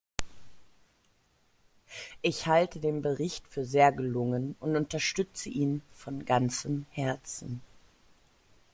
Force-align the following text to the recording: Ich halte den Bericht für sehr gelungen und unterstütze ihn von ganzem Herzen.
Ich 2.23 2.47
halte 2.47 2.79
den 2.79 3.03
Bericht 3.03 3.47
für 3.47 3.65
sehr 3.65 3.91
gelungen 3.91 4.55
und 4.59 4.75
unterstütze 4.75 5.49
ihn 5.49 5.83
von 5.91 6.25
ganzem 6.25 6.87
Herzen. 6.89 7.61